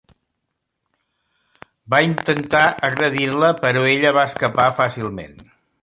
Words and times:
Va 1.95 2.01
intentar 2.07 2.63
agredir-la, 2.91 3.53
però 3.63 3.85
ella 3.95 4.17
va 4.21 4.29
escapar 4.33 4.71
fàcilment. 4.83 5.41